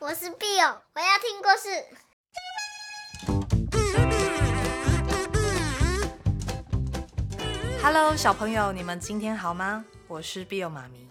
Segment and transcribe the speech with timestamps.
[0.00, 1.68] 我是 Bill，我要听故事。
[7.82, 9.84] Hello，小朋友，你们今天好吗？
[10.06, 11.08] 我是 Bill 妈咪。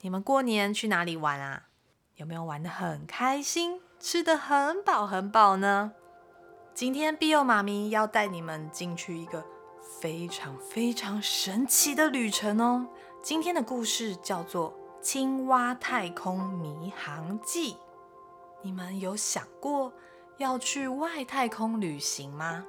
[0.00, 1.64] 你们过年去哪里玩啊？
[2.14, 5.92] 有没有玩得很开心，吃得很饱很饱呢？
[6.72, 9.44] 今天 Bill 妈咪要带你们进去一个
[10.00, 12.88] 非常非常神奇的旅程哦。
[13.22, 14.72] 今天的故事叫做
[15.02, 17.74] 《青蛙太空迷航记》。
[18.62, 19.92] 你们有想过
[20.36, 22.64] 要去外太空旅行吗？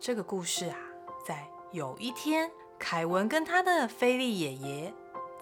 [0.00, 0.76] 这个故事啊，
[1.26, 4.92] 在有一天，凯文跟他的菲利爷爷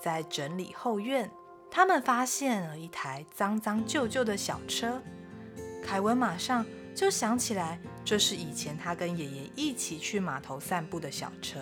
[0.01, 1.31] 在整理后院，
[1.71, 5.01] 他们发现了一台脏脏旧旧的小车。
[5.83, 11.59] 凯文马上就想起来，这是以前他跟爷爷一起去码头散步的小车。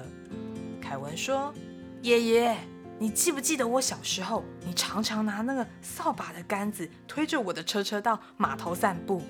[0.82, 1.54] 凯文说
[2.02, 2.56] ：“爷爷，
[3.02, 9.22] 你记不记得我小时候，你常常拿那个扫把的杆子推着我的车车到码头散步？”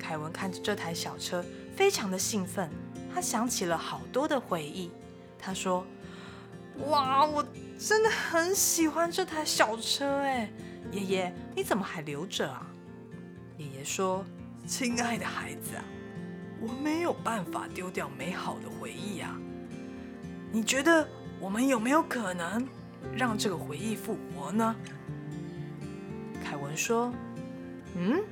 [0.00, 1.44] 凯文看着这台小车，
[1.76, 2.70] 非常的兴奋，
[3.12, 4.90] 他想起了好多的回忆。
[5.38, 5.86] 他说
[6.88, 7.44] ：“哇，我
[7.78, 10.50] 真的很喜欢这台小车哎，
[10.90, 12.66] 爷爷，你怎么还留着啊？”
[13.58, 14.24] 爷爷说
[14.66, 15.84] ：“亲爱的孩子啊，
[16.58, 19.36] 我没有办法丢掉美好的回忆啊。
[20.50, 21.06] 你觉得
[21.38, 22.66] 我们有没有可能
[23.16, 24.74] 让这个回忆复活呢？”
[26.44, 27.12] 凯文说
[27.96, 28.22] ：“嗯，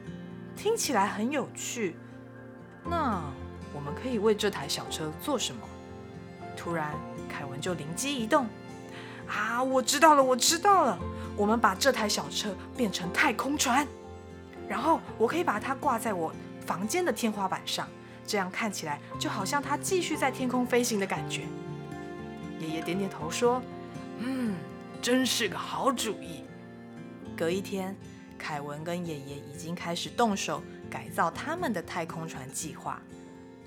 [0.57, 1.97] 听起来很有趣。
[2.85, 3.23] 那
[3.75, 5.61] 我们可以为这台小车做什么？”
[6.57, 6.93] 突然，
[7.29, 8.47] 凯文就灵机一动，
[9.29, 10.99] 啊，我知道了，我知道了，
[11.37, 13.87] 我们把这台小车变成太空船。
[14.69, 16.33] 然后我可以把它挂在我
[16.67, 17.87] 房间的天花板上，
[18.27, 21.43] 这样看起来就好像它继续在天空飞行的感觉。
[22.59, 23.63] 爷爷点点头说
[24.19, 24.55] ：“嗯，
[25.01, 26.45] 真是个好主意。”
[27.37, 27.97] 隔一天，
[28.39, 33.01] 凯文跟爷爷已经开始动手改造他们的太空船计划。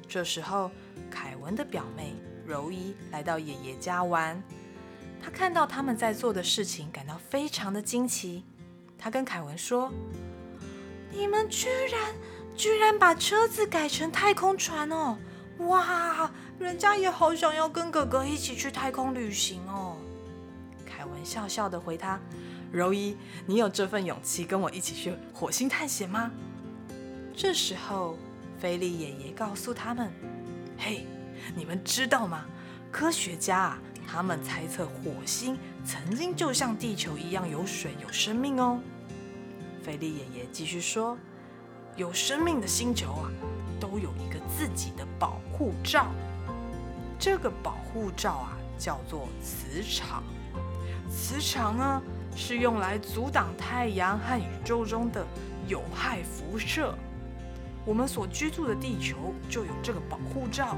[0.07, 0.69] 这时候，
[1.09, 2.13] 凯文的表妹
[2.45, 4.41] 柔伊来到爷爷家玩，
[5.23, 8.43] 她看到他们在做的事情，感到非常的惊奇。
[8.97, 9.91] 她跟凯文说。
[11.13, 12.15] 你们居然
[12.55, 15.17] 居然把车子改成太空船哦！
[15.57, 19.90] 哇，人家也好想要跟哥哥一起去太空旅行哦。
[21.23, 22.19] 笑笑的回他
[22.71, 23.15] ：“柔伊，
[23.45, 26.31] 你有这份勇气跟我一起去火星探险吗？”
[27.35, 28.17] 这时候，
[28.59, 30.11] 菲利爷爷告诉他们
[30.77, 31.07] ：“嘿，
[31.55, 32.45] 你们知道吗？
[32.91, 38.79] 科学家啊，他们猜测火星曾经就像地球一样有水有生命哦。”
[39.81, 41.17] 菲利爷爷继续说
[41.95, 43.31] ：“有生命的星球啊，
[43.79, 46.11] 都有一个自己的保护罩。
[47.17, 50.23] 这个保护罩啊，叫做磁场。
[51.11, 52.01] 磁场呢，
[52.35, 55.25] 是用来阻挡太阳和宇宙中的
[55.67, 56.95] 有害辐射。
[57.85, 60.77] 我们所居住的地球就有这个保护罩，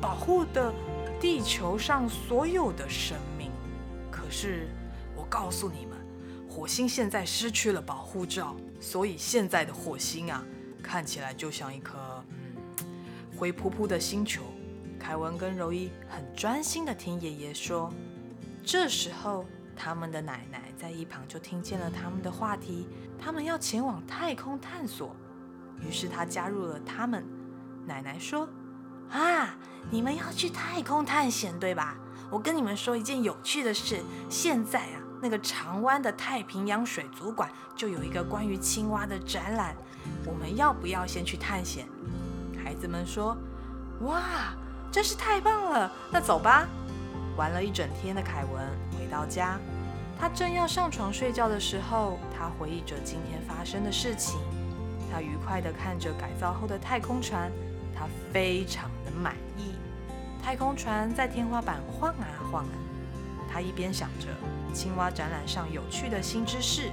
[0.00, 0.72] 保护的
[1.20, 3.50] 地球上所有的生命。
[4.10, 4.68] 可是，
[5.16, 5.98] 我告诉你们。”
[6.48, 10.40] 火星现在失去了保护罩，所以现在的火星啊，
[10.80, 11.98] 看起来就像一颗
[12.38, 12.86] 嗯
[13.36, 14.42] 灰扑扑的星球。
[15.00, 17.92] 凯文跟柔伊很专心地听爷爷说。
[18.62, 19.44] 这时候，
[19.76, 25.14] 他们的奶奶在一旁就听见了他们的话题，他们要前往太空探索。
[25.80, 27.24] 于是他加入了他们。
[27.86, 28.48] 奶奶说
[29.10, 29.56] ：“啊，
[29.90, 31.96] 你们要去太空探险，对吧？
[32.30, 39.74] 我跟你们说一件有趣的事，现在啊。”那个长湾的太平洋水族馆就有一个关于青蛙的展览，
[40.26, 41.88] 我们要不要先去探险？
[42.62, 43.36] 孩子们说
[44.04, 44.54] ：“哇，
[44.92, 46.66] 真是太棒了！”那走吧。
[47.36, 48.62] 玩了一整天的凯文
[49.14, 49.60] 到家，
[50.18, 54.40] 他正要上床睡觉的时候，他回忆着今天发生的事情。
[55.12, 57.48] 他愉快地看着改造后的太空船，
[57.94, 59.76] 他非常的满意。
[60.42, 62.74] 太空船在天花板晃啊晃啊，
[63.48, 64.26] 他一边想着。
[64.74, 66.90] 青蛙展览上有趣的新知识，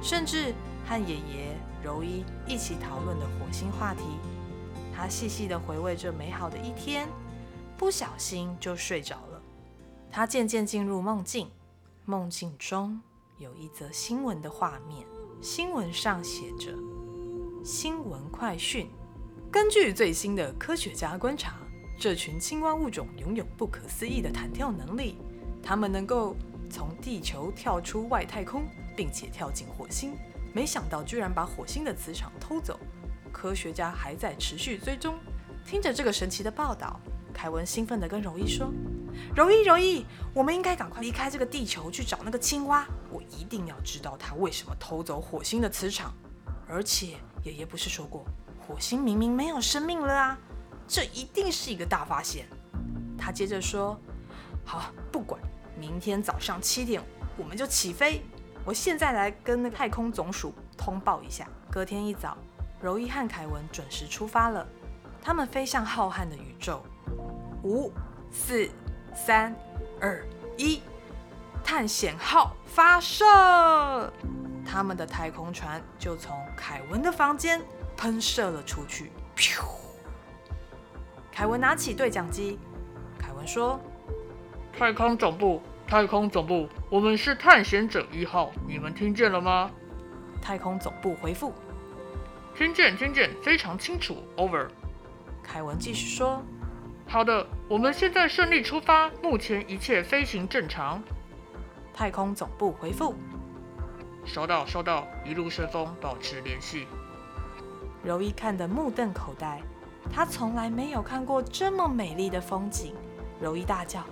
[0.00, 0.54] 甚至
[0.86, 4.04] 和爷爷柔伊一起讨论的火星话题。
[4.94, 7.08] 他细细地回味着美好的一天，
[7.76, 9.27] 不小心就睡着了。
[10.10, 11.50] 他渐渐进入梦境，
[12.04, 13.00] 梦境中
[13.38, 15.06] 有一则新闻的画面，
[15.40, 16.74] 新闻上写着
[17.64, 18.88] ：“新闻快讯，
[19.50, 21.54] 根据最新的科学家观察，
[21.98, 25.16] 这群青蛙物种拥有不可思议的弹跳能力，
[25.62, 26.36] 它们能够。”
[26.70, 30.12] 从地球跳出外太空，并且跳进火星，
[30.52, 32.78] 没想到居然把火星的磁场偷走。
[33.32, 35.14] 科学家还在持续追踪。
[35.64, 37.00] 听着这个神奇的报道，
[37.32, 38.70] 凯文兴奋地跟柔伊说
[39.34, 40.04] ：“柔伊，柔伊，
[40.34, 42.86] 我们应该赶快离开这个地球去找那个青蛙。
[43.10, 46.12] 我一定要知道它为什么偷走火星的磁场。”
[46.68, 48.24] 而且爷爷不是说过，
[48.58, 50.38] 火星明明没有生命了啊，
[50.86, 52.46] 这一定是一个大发现。
[53.16, 53.98] 他接着说
[54.64, 55.40] ：“好，不管，
[55.78, 57.02] 明天早上七点
[57.36, 58.22] 我们就起飞。
[58.64, 62.36] 我现在来跟那个太空总署通报一下。”隔天一早，
[62.82, 64.66] 柔一和凯文准时出发了，
[65.22, 66.82] 他们飞向浩瀚的宇宙。
[67.62, 67.90] 五、
[68.30, 68.68] 四、
[69.14, 69.54] 三、
[70.00, 70.24] 二、
[70.56, 70.80] 一，
[71.64, 73.24] 探险号发射！
[74.64, 77.62] 他们的太空船就从凯文的房间
[77.96, 79.10] 喷射了出去。
[79.36, 79.64] 噗！
[81.32, 82.58] 凯文拿起对讲机，
[83.18, 83.80] 凯文说
[84.76, 89.70] ：“太空总部，太空总部，我们是探险者一号，你们听见了吗？”
[90.42, 91.54] 太空总部回复
[92.56, 94.16] ：“听见，听见，非常清楚。
[94.36, 94.68] Over。”
[95.42, 96.42] 凯文继续说
[97.10, 101.02] ：“好的，我们现在顺利出发，目前一切飞行正常。”
[101.94, 103.14] 太空总部回复。
[104.26, 106.86] 收到，收到，一路顺风，保持联系。
[108.04, 109.62] 柔一看得目瞪口呆，
[110.14, 112.94] 他从来没有看过这么美丽的风景。
[113.40, 114.04] 柔一大叫：“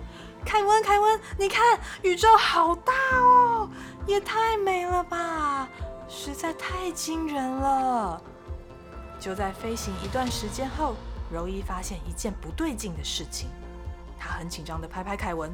[0.43, 3.69] 凯文，凯文，你看，宇宙好大哦，
[4.07, 5.69] 也太美了吧，
[6.09, 8.19] 实在太惊人了！”
[9.19, 10.95] 就在飞行一段时间后，
[11.31, 13.49] 柔一发现一件不对劲的事情，
[14.19, 15.53] 他很紧张地拍拍凯文：“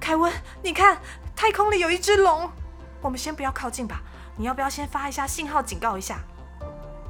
[0.00, 0.32] 凯文，
[0.62, 0.98] 你看。”
[1.38, 2.50] 太空里有一只龙，
[3.00, 4.02] 我们先不要靠近吧。
[4.36, 6.18] 你要不要先发一下信号警告一下？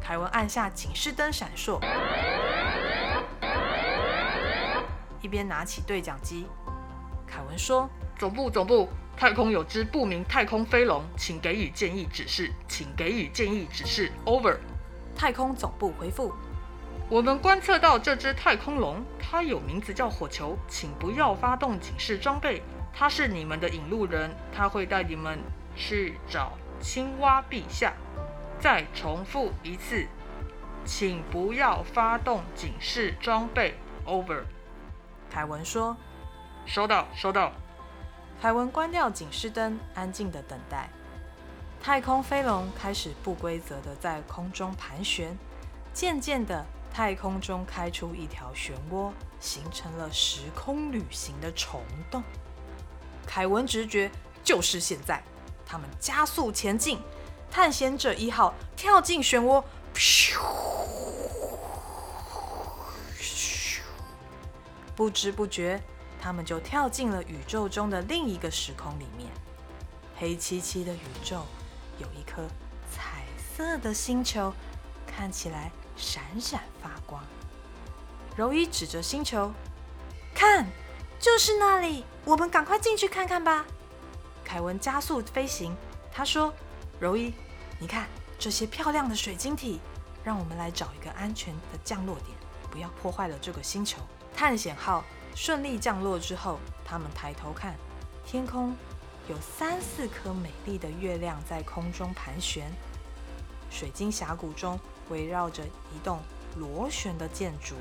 [0.02, 1.80] 凯文按下警示灯闪烁，
[5.22, 6.46] 一边拿起对讲机。
[7.26, 7.88] 凯文说
[8.20, 14.12] ：“总部，总部，太空有只不明太空飞龙，请给予建议指示，请给予建议指示。
[14.26, 14.58] Over。”
[15.18, 16.32] 太空总部回复
[17.10, 22.62] ：“我们观测到这只太空龙，它有名字叫火球，请不要发动警示装备。”
[22.94, 25.38] 它是你们的引路人，他会带你们
[25.76, 27.92] 去找青蛙陛下。
[28.60, 30.06] 再重复一次，
[30.84, 33.74] 请不要发动警示装备。
[34.04, 34.42] Over。
[35.30, 35.96] 凯文说
[36.66, 37.52] ：“收到，收到。”
[38.40, 40.88] 凯文关掉警示灯，安静的等待。
[41.88, 45.34] 太空飞龙开始不规则地在空中盘旋，
[45.94, 46.62] 渐渐的，
[46.92, 51.80] 太空中开出一条漩涡，形成了时空旅行的虫
[52.10, 52.22] 洞。
[53.26, 54.10] 凯文直觉
[54.44, 55.22] 就是现在，
[55.64, 57.00] 他们加速前进。
[57.50, 59.64] 探险者一号跳进漩涡，
[64.94, 65.80] 不知不觉，
[66.20, 69.30] 他们就跳进了宇宙中的另一个时空里面。
[70.18, 71.46] 黑漆漆的宇宙，
[71.98, 72.42] 有一颗
[72.90, 73.24] 彩
[73.56, 74.52] 色的星球，
[75.06, 77.22] 看起来闪闪发光。
[78.36, 79.52] 柔一指着星球，
[80.34, 80.66] 看。
[81.20, 83.66] 就是那里，我们赶快进去看看吧。
[84.44, 85.76] 凯文加速飞行，
[86.12, 86.54] 他说
[87.00, 87.34] ：“柔一，
[87.80, 88.06] 你看
[88.38, 89.80] 这些漂亮的水晶体，
[90.22, 92.38] 让我们来找一个安全的降落点，
[92.70, 93.98] 不要破坏了这个星球。”
[94.32, 95.04] 探险号
[95.34, 97.74] 顺利降落之后，他们抬头看，
[98.24, 98.76] 天空
[99.28, 102.70] 有三四颗美丽的月亮在空中盘旋，
[103.70, 104.78] 水晶峡谷中
[105.10, 106.20] 围绕着一栋
[106.56, 107.74] 螺旋的建筑，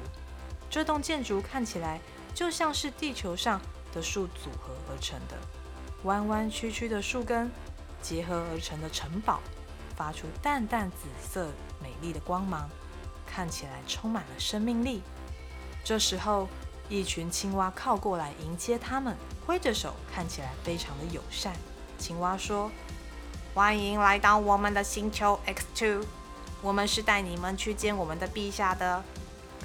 [0.69, 1.99] 这栋建筑看起来。
[2.35, 3.59] 就像是地球上
[3.91, 5.35] 的树组合而成的，
[6.03, 7.49] 弯弯曲曲的树根
[7.99, 9.39] 结合而成的城堡，
[9.95, 11.47] 发出淡淡紫色
[11.81, 12.69] 美丽的光芒，
[13.25, 15.01] 看起来充满了生命力。
[15.83, 16.47] 这时候，
[16.89, 21.53] 一群青蛙靠过来迎接他们，挥着手，看起来非常的友善。
[21.97, 22.69] 青蛙说
[23.55, 26.03] ：“欢迎来到我们的星球 X2，
[26.61, 29.01] 我们是带你们去见我们的陛下的。”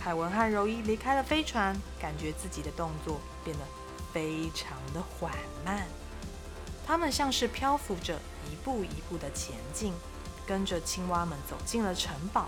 [0.01, 3.65] 凯文和柔伊离开了飞船，感觉自己的动作变得
[4.13, 5.33] 非常的缓
[5.65, 5.85] 慢。
[6.87, 8.15] 他们像是漂浮着，
[8.51, 9.93] 一步一步的前进，
[10.47, 12.47] 跟着青蛙们走进了城堡。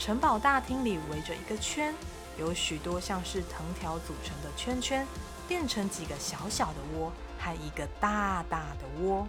[0.00, 1.94] 城堡大厅里围着一个圈，
[2.36, 5.06] 有许多像是藤条组成的圈圈，
[5.48, 9.26] 变成几个小小的窝和一个大大的窝。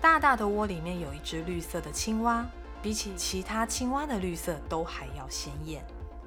[0.00, 2.44] 大大的窝里面有一只绿色的青蛙，
[2.82, 5.84] 比起其他青蛙的绿色都还要鲜艳。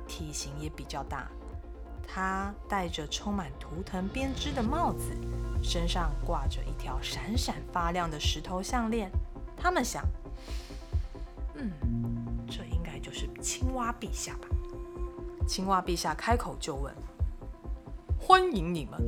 [0.07, 1.27] 体型也比较大，
[2.07, 5.15] 它戴着充满图腾编织的帽子，
[5.61, 9.11] 身上挂着一条闪闪发亮的石头项链。
[9.55, 10.03] 他们想，
[11.53, 11.71] 嗯，
[12.47, 14.47] 这应该就是青蛙陛下吧？
[15.47, 16.93] 青蛙陛下开口就问
[18.19, 19.01] ：“欢迎你们，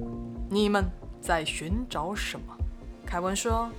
[0.50, 0.89] 你们
[1.22, 2.58] 在寻找什么？”
[3.06, 3.70] 凯文说：“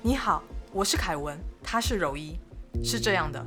[0.00, 0.42] 你好，
[0.72, 2.38] 我是凯文，他是柔伊。
[2.82, 3.44] 是这样的，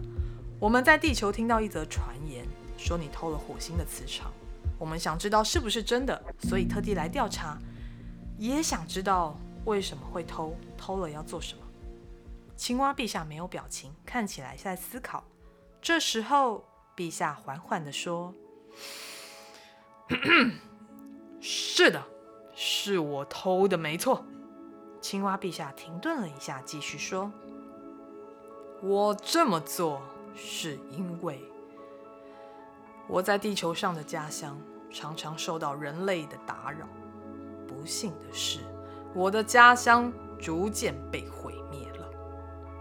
[0.60, 2.46] 我们在地球听到一则传言。”
[2.78, 4.32] 说你偷了火星的磁场，
[4.78, 7.58] 我们想知道是不是真的，所以特地来调查，
[8.38, 9.36] 也想知道
[9.66, 11.64] 为什么会偷，偷了要做什么。
[12.56, 15.24] 青蛙陛下没有表情，看起来在思考。
[15.82, 16.64] 这时候，
[16.96, 18.34] 陛下缓缓地说
[21.42, 22.02] ：“是的，
[22.54, 24.24] 是我偷的，没错。”
[25.02, 27.32] 青蛙陛下停顿了一下，继续说
[28.84, 30.00] ：“我这么做
[30.36, 31.44] 是因为
[33.08, 34.56] 我在地球上的家乡
[34.92, 36.88] 常常受到人类的打扰。
[37.68, 38.60] 不幸的是，
[39.16, 42.08] 我的家乡逐渐被毁灭了，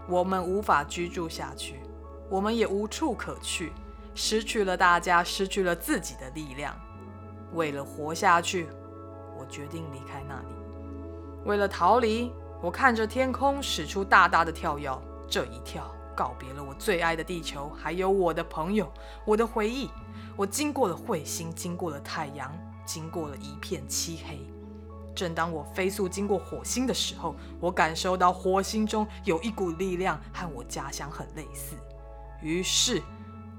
[0.07, 1.81] 我们无法居住下去，
[2.29, 3.73] 我们也无处可去，
[4.13, 6.79] 失去了大家，失去了自己的力量。
[7.53, 8.67] 为了活下去，
[9.37, 10.47] 我决定离开那里。”
[11.45, 12.31] 为了逃离，
[12.61, 14.91] 我看着天空，使出大大的跳跃。
[15.27, 18.91] 这一跳，告别了我最爱的地球，还有我的朋友，
[19.25, 19.89] 我的回忆。
[20.35, 22.51] 我经过了彗星，经过了太阳，
[22.85, 24.39] 经过了一片漆黑。
[25.15, 31.75] 正当我飞速经过火星的时候，我感受到火星中有一股力量和我家乡很类似。
[32.41, 33.01] 于是，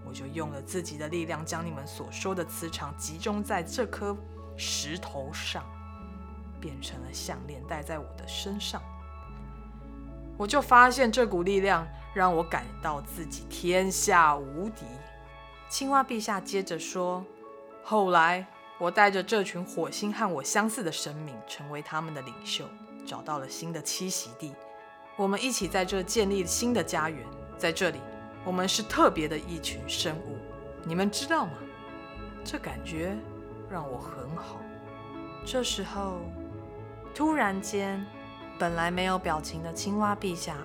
[0.06, 4.16] 我就用了自己的力量，将你们所说的磁场集中在这颗
[4.56, 5.64] 石头上。
[6.60, 8.80] 变成了项链，戴在我的身上。
[10.36, 14.86] 我就发现这股力量让我感到自己天下无敌。
[15.68, 17.24] 青蛙陛下接着说
[17.82, 18.46] ：“后来，
[18.78, 22.64] 我带着这群火星和我相似的生命，成为他们的领袖，
[23.04, 24.54] 找到了新的栖息地。
[25.16, 27.26] 我们一起在这建立新的家园。
[27.58, 27.98] 在这里，
[28.44, 30.36] 我们是特别的一群生物。
[30.84, 31.52] 你们知道吗？
[32.44, 33.16] 这感觉
[33.70, 34.60] 让我很好。
[35.44, 36.20] 这时候。”
[37.14, 38.02] 突然间，
[38.58, 40.56] 本来没有表情的青蛙陛下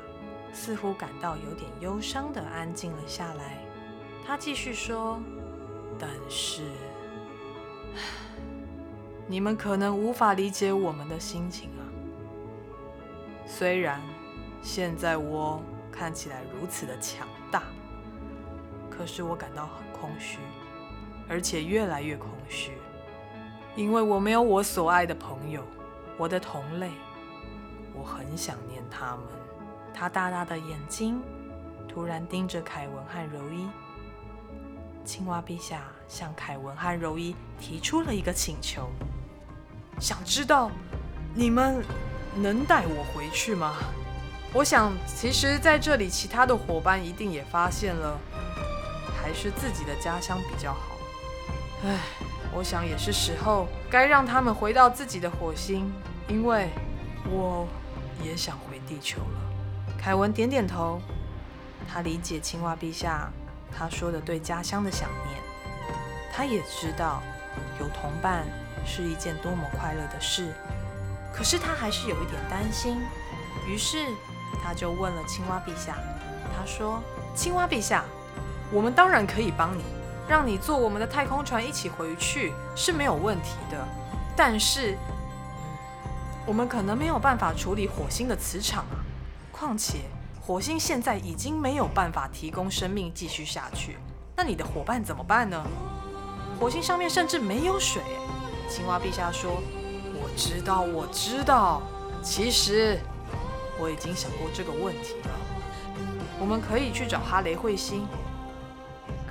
[0.54, 3.58] 似乎感到有点忧伤的安静了下来。
[4.26, 5.20] 他继续说
[6.00, 6.64] ：“但是，
[9.28, 11.84] 你们可能无法理解我们的心情啊。
[13.46, 14.02] 虽然
[14.62, 15.62] 现在我
[15.98, 17.64] 看起来如此的强大，
[18.90, 20.38] 可是我感到很空虚，
[21.28, 22.74] 而且越来越空虚，
[23.76, 25.64] 因为我没有我所爱的朋友。”
[26.20, 26.90] 我的同类，
[27.94, 29.26] 我很想念他们。
[29.94, 31.22] 他大大的眼睛
[31.88, 33.70] 突然盯着凯文和柔伊。
[35.06, 38.90] 青蛙陛下向凯文和柔伊提出了一个请求：
[40.00, 40.72] 想知道
[41.36, 41.84] 你们
[42.36, 43.76] 能带我回去吗？
[44.58, 48.20] 我想，其实在这里，其他的伙伴一定也发现了，
[49.22, 50.98] 还是自己的家乡比较好。
[51.86, 52.00] 唉，
[52.52, 55.94] 我想也是时候该让他们回到自己的火星。
[56.28, 56.70] 因为
[57.30, 57.68] 我
[58.24, 59.96] 也想回地球了。
[59.96, 61.00] 凯文点点头，
[61.88, 63.32] 他理解青蛙陛下
[63.72, 65.40] 他说的对家乡的想念。
[66.34, 67.22] 他也知道
[67.80, 68.44] 有同伴
[68.84, 70.52] 是一件多么快乐的事，
[71.32, 72.98] 可是他还是有一点担心。
[73.68, 74.08] 于是
[74.64, 75.96] 他就问了青蛙陛下，
[76.56, 77.02] 他说
[77.36, 78.04] ：“青蛙陛下，
[78.72, 79.84] 我们当然可以帮你，
[80.28, 83.78] 让你坐我们的太空船一起回去是没有问题的，
[84.36, 84.98] 但是……”
[86.48, 89.04] 我们可能没有办法处理火星的磁场啊，
[89.52, 90.00] 况且
[90.42, 93.98] 火星现在已经没有办法提供生命继续下去，
[94.34, 95.62] 那你的伙伴怎么办呢？
[96.58, 98.02] 火星上面甚至没有水。
[98.70, 99.62] 青蛙陛下说
[100.16, 101.82] ：“我知道，我知道，
[102.24, 102.98] 其实
[103.80, 105.32] 我已经想过这个问题了。
[106.40, 108.08] 我们可以去找哈雷彗星。”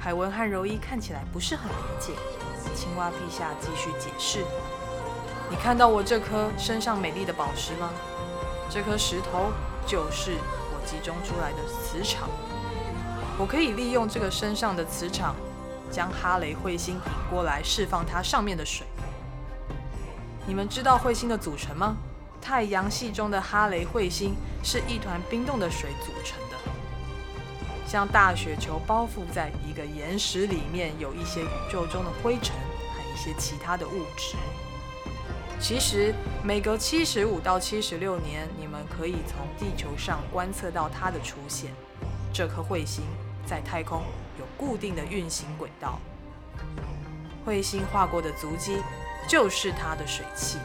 [0.00, 2.12] 凯文和柔伊看起来不是很理解。
[2.74, 4.44] 青蛙陛下继续解释。
[5.48, 7.90] 你看到我这颗身上美丽的宝石吗？
[8.68, 9.52] 这颗石头
[9.86, 12.28] 就是我集中出来的磁场。
[13.38, 15.34] 我可以利用这个身上的磁场，
[15.90, 17.00] 将哈雷彗星引
[17.30, 18.86] 过来，释放它上面的水。
[20.46, 21.96] 你们知道彗星的组成吗？
[22.46, 26.56] 太阳系中的哈雷彗星是一团冰冻的水组成的，
[27.84, 32.54] 像大雪球包覆在一个岩石里面，有一些宇宙中的灰尘
[32.94, 34.36] 和一些其他的物质。
[35.58, 41.72] 其实每隔七十五到七十六年，你们可以从地球上观测到它的出现。
[42.32, 43.02] 这颗彗星
[43.44, 44.04] 在太空
[44.38, 45.98] 有固定的运行轨道，
[47.44, 48.76] 彗星划过的足迹
[49.26, 50.58] 就是它的水汽。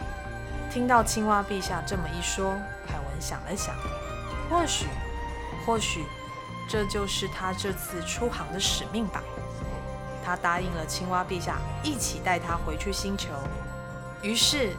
[0.72, 2.56] 听到青蛙陛下这么一说，
[2.88, 3.76] 凯文想了想，
[4.50, 4.88] 或许，
[5.66, 6.06] 或许
[6.66, 9.22] 这就是他这次出航的使命吧。
[10.24, 13.32] 他答应了青蛙陛下，一起带他回去星球。
[14.22, 14.74] 于是，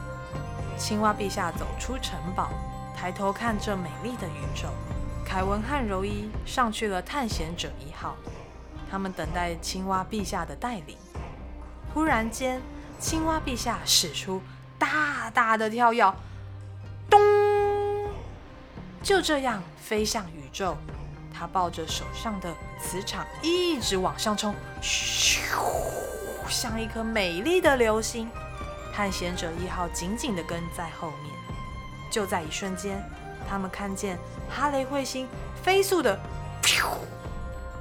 [0.79, 2.49] 青蛙陛下走出城堡，
[2.97, 4.69] 抬头看这美丽的宇宙。
[5.23, 8.15] 凯文和柔伊上去了探险者一号，
[8.89, 10.97] 他们等待青蛙陛下的带领。
[11.93, 12.59] 忽然间，
[12.99, 14.41] 青蛙陛下使出
[14.83, 16.13] 大大的跳跃，
[17.09, 17.17] 咚！
[19.01, 20.75] 就这样飞向宇宙。
[21.33, 25.39] 他抱着手上的磁场一直往上冲，咻，
[26.49, 28.29] 像一颗美丽的流星。
[28.93, 31.33] 探险者一号紧紧地跟在后面。
[32.11, 33.01] 就在一瞬间，
[33.49, 35.29] 他们看见哈雷彗星
[35.63, 36.19] 飞速的，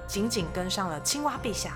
[0.06, 1.72] 紧紧跟上了青蛙陛下。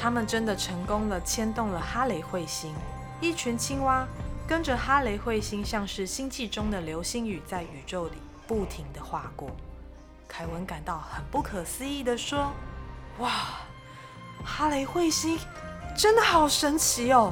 [0.00, 2.74] 他们真的成功了，牵动了哈雷彗星。
[3.20, 4.06] 一群青蛙
[4.48, 8.14] 跟着哈雷彗星，像是星际中的流星雨，在宇宙里
[8.46, 9.50] 不停地划过。
[10.26, 12.50] 凯文感到很不可思议地说
[13.20, 13.30] ：“哇，
[14.42, 15.38] 哈雷彗星
[15.94, 17.30] 真的好神奇哦！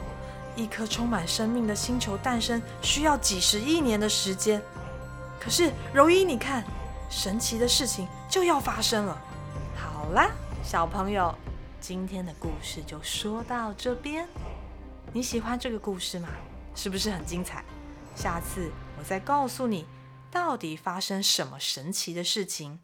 [0.56, 4.60] 一颗充满生命的星球诞生需要几十亿年的时间。
[5.40, 6.62] 可是柔一，你看，
[7.08, 9.18] 神奇的事情就要发生了。
[9.74, 10.30] 好啦，
[10.62, 11.34] 小朋友，
[11.80, 14.28] 今天的故事就说到这边。
[15.14, 16.28] 你喜欢这个故事吗？
[16.76, 17.64] 是不是很精彩？
[18.14, 19.84] 下次我再告诉你，
[20.30, 22.78] 到底发生什么神奇的事情。”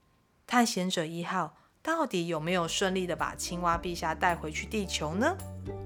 [0.45, 5.37] 探险者一号到底有没有顺利的把青蛙陛下带回去地球呢？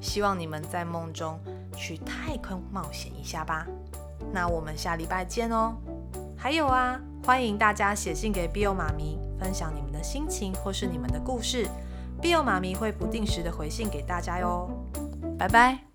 [0.01, 1.39] 希望你们在梦中
[1.77, 3.67] 去太空冒险一下吧。
[4.33, 5.77] 那我们下礼拜见哦。
[6.37, 11.67] 还有啊，欢迎大家写信给 Bill 妈咪，分享你们的心情或是你们的故事
[12.21, 14.69] ，Bill 妈咪会不定时的回信给大家哟。
[15.39, 15.86] 拜拜。